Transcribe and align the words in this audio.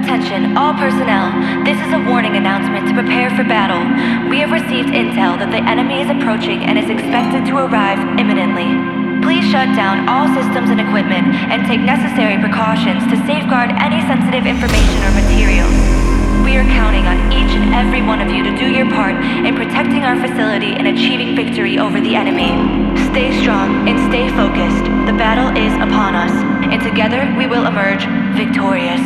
Attention, 0.00 0.56
all 0.56 0.72
personnel. 0.72 1.28
This 1.60 1.76
is 1.76 1.92
a 1.92 2.00
warning 2.08 2.32
announcement 2.32 2.88
to 2.88 2.96
prepare 2.96 3.28
for 3.36 3.44
battle. 3.44 3.84
We 4.32 4.40
have 4.40 4.48
received 4.48 4.96
intel 4.96 5.36
that 5.36 5.52
the 5.52 5.60
enemy 5.60 6.00
is 6.00 6.08
approaching 6.08 6.64
and 6.64 6.80
is 6.80 6.88
expected 6.88 7.44
to 7.52 7.60
arrive 7.60 8.00
imminently. 8.16 8.64
Please 9.20 9.44
shut 9.52 9.68
down 9.76 10.08
all 10.08 10.24
systems 10.32 10.72
and 10.72 10.80
equipment 10.80 11.36
and 11.52 11.68
take 11.68 11.84
necessary 11.84 12.40
precautions 12.40 13.04
to 13.12 13.16
safeguard 13.28 13.76
any 13.76 14.00
sensitive 14.08 14.48
information 14.48 14.98
or 15.04 15.12
materials. 15.12 15.76
We 16.48 16.56
are 16.56 16.64
counting 16.72 17.04
on 17.04 17.20
each 17.28 17.52
and 17.52 17.76
every 17.76 18.00
one 18.00 18.24
of 18.24 18.32
you 18.32 18.40
to 18.40 18.56
do 18.56 18.72
your 18.72 18.88
part 18.88 19.20
in 19.20 19.52
protecting 19.52 20.00
our 20.00 20.16
facility 20.16 20.80
and 20.80 20.88
achieving 20.88 21.36
victory 21.36 21.76
over 21.76 22.00
the 22.00 22.16
enemy. 22.16 22.56
Stay 23.12 23.36
strong 23.44 23.84
and 23.84 24.00
stay 24.08 24.32
focused. 24.32 24.88
The 25.04 25.14
battle 25.14 25.52
is 25.52 25.76
upon 25.76 26.16
us, 26.16 26.32
and 26.72 26.80
together 26.80 27.28
we 27.36 27.44
will 27.44 27.68
emerge 27.68 28.08
victorious. 28.32 29.04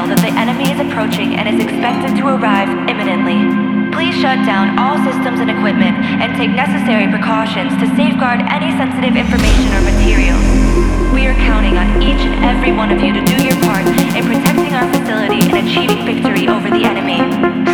Intel 0.00 0.08
that 0.08 0.20
the 0.24 0.32
enemy 0.38 0.72
is 0.72 0.80
approaching 0.80 1.36
and 1.36 1.48
is 1.48 1.60
expected 1.60 2.16
to 2.16 2.24
arrive 2.28 2.68
imminently. 2.88 3.36
Please 3.92 4.14
shut 4.16 4.38
down 4.46 4.78
all 4.78 4.96
systems 5.04 5.40
and 5.40 5.50
equipment 5.50 5.98
and 6.22 6.32
take 6.36 6.50
necessary 6.50 7.08
precautions 7.10 7.74
to 7.82 7.86
safeguard 7.96 8.40
any 8.48 8.70
sensitive 8.78 9.16
information 9.16 9.68
or 9.76 9.82
materials. 9.84 10.40
We 11.12 11.26
are 11.26 11.36
counting 11.44 11.76
on 11.76 12.00
each 12.00 12.22
and 12.22 12.44
every 12.44 12.72
one 12.72 12.94
of 12.94 13.02
you 13.02 13.12
to 13.12 13.20
do 13.20 13.36
your 13.42 13.58
part 13.66 13.84
in 14.14 14.24
protecting 14.24 14.72
our 14.72 14.86
facility 14.94 15.42
and 15.50 15.66
achieving 15.66 16.06
victory 16.06 16.46
over 16.48 16.70
the 16.70 16.86
enemy. 16.86 17.20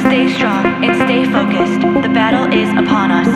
Stay 0.09 0.33
strong 0.33 0.65
and 0.83 0.97
stay 1.05 1.29
focused. 1.29 1.81
The 2.03 2.11
battle 2.11 2.49
is 2.51 2.71
upon 2.75 3.13
us, 3.13 3.29